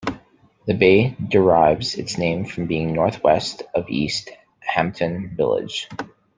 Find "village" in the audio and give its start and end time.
5.37-5.89